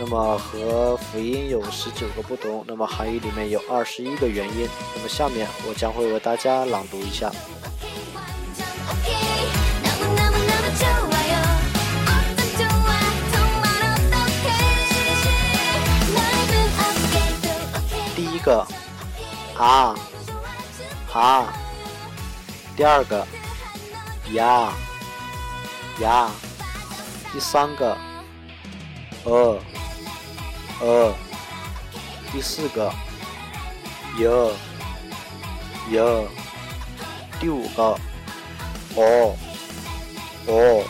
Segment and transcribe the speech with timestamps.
[0.00, 4.68] 那么和辅音有十九个不同，那么韩语里面有二十一个元音。
[4.94, 7.30] 那么下面我将会为大家朗读一下。
[18.14, 18.66] 第一个
[19.56, 19.94] 啊
[21.12, 21.52] 啊，
[22.76, 23.26] 第二个
[24.32, 24.72] 呀
[26.00, 26.30] 呀，
[27.32, 27.96] 第三个
[29.24, 29.58] 呃。
[30.86, 31.14] 呃，
[32.30, 32.92] 第四个
[34.18, 34.26] ，y
[35.88, 36.28] y，
[37.40, 37.98] 第五个
[38.94, 39.34] 哦
[40.46, 40.84] 哦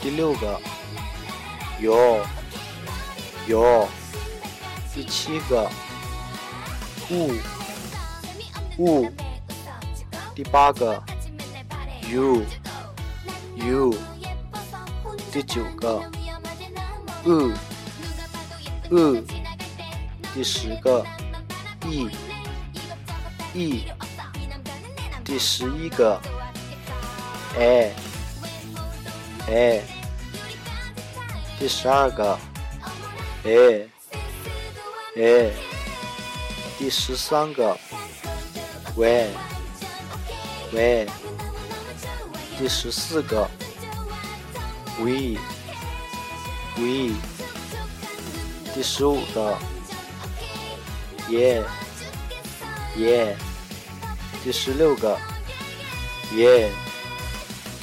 [0.00, 0.58] 第六个
[1.78, 2.24] ，yo
[3.46, 3.86] yo，
[4.94, 5.70] 第七个
[7.10, 7.34] ，u
[8.78, 9.12] u，
[10.34, 11.02] 第八个
[12.10, 12.42] ，u
[13.56, 13.94] u，
[15.30, 16.02] 第九个
[17.26, 17.52] ，u。
[18.90, 19.22] 呃，
[20.34, 21.06] 第十个
[21.86, 22.10] ，e
[23.54, 23.84] e，
[25.24, 26.20] 第十一个
[27.56, 27.94] ，a
[29.46, 29.82] a，
[31.56, 32.36] 第十二个
[33.44, 33.88] ，a
[35.14, 35.52] a，
[36.76, 37.78] 第十三个
[38.96, 39.28] ，w
[40.72, 41.08] w，
[42.58, 43.48] 第十四个
[44.98, 45.38] ，we
[46.76, 47.39] we。
[48.74, 49.58] 第十五个，
[51.28, 51.62] 耶。
[52.96, 53.36] 耶，
[54.42, 55.18] 第十六个，
[56.34, 56.70] 耶。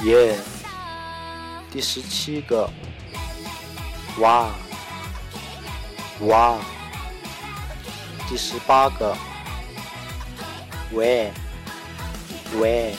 [0.03, 0.37] 耶，
[1.71, 2.69] 第十七个，
[4.19, 4.49] 哇。
[6.21, 6.57] 哇，
[8.29, 9.15] 第十八个，
[10.91, 11.31] 喂。
[12.59, 12.95] 喂，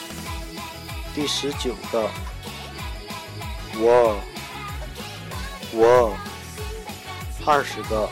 [1.14, 2.08] 第十九个，
[3.76, 4.20] 我。
[5.72, 6.27] 我。
[7.48, 8.06] 二十个，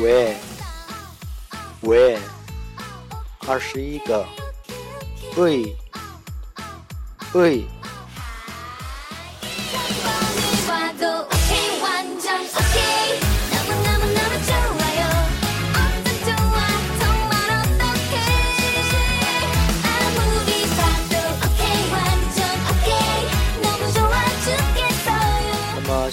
[0.00, 0.36] 喂。
[1.82, 2.18] 喂，
[3.46, 4.26] 二十一个，
[5.36, 5.76] 喂
[7.32, 7.64] 喂。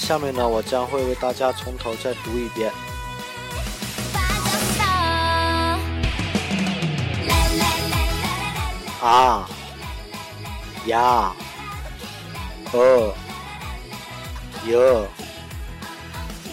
[0.07, 2.71] 下面呢，我将会为大家从头再读一遍。
[9.01, 9.49] 啊，
[10.85, 11.35] 呀，
[12.71, 13.13] 呃，
[14.65, 15.07] 哟，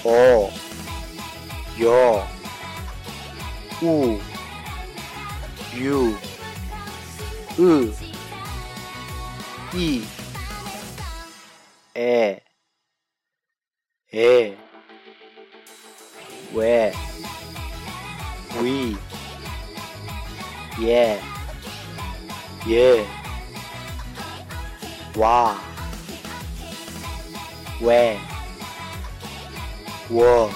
[0.03, 0.50] 哦，
[1.78, 2.22] 哟，
[3.82, 4.19] 呜
[5.76, 6.12] ，u，
[7.56, 7.88] 呃，
[9.72, 10.03] 一，
[11.94, 12.41] 哎。
[14.14, 14.54] Hey.
[16.52, 16.92] Where.
[18.62, 18.97] We.
[20.78, 21.20] Yeah.
[22.64, 23.04] Yeah.
[25.16, 25.54] Wow.
[27.80, 28.19] When.
[30.08, 30.48] Whoa.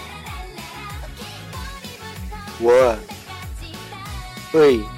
[2.61, 2.99] Whoa.
[4.53, 4.98] Hey.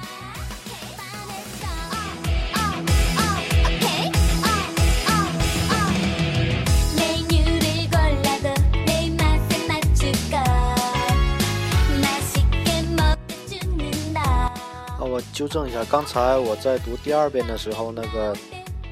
[15.33, 18.35] 纠正一下，刚才我在读第二遍的时候，那个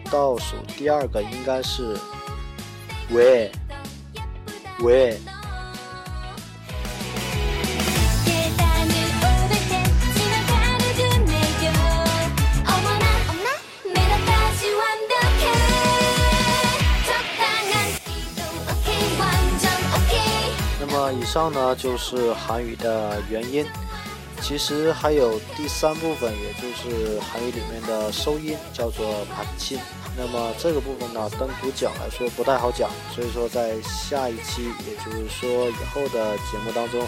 [0.10, 1.96] 倒数第二个应该是
[3.12, 3.52] 喂
[4.80, 5.20] 喂。
[20.80, 23.64] 那么以上呢就是韩语的元音。
[24.42, 29.80] 其实还有第三部分，也就是韩语里面的收音，叫做盘庆。
[30.18, 37.06] 那么这个部分呢，单独讲来说不太好讲，所以说在下一期，也就是说以后的节目当中，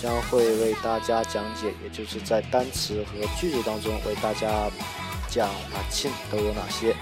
[0.00, 4.70] 将会为大家讲解，也就是在单词和句子当中为大家
[5.28, 6.94] 讲盘庆都有哪些。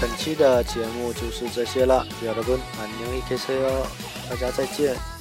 [0.00, 3.86] 本期的节目就是这些了，여러분안녕히계세 요，
[4.28, 5.11] 大家再见。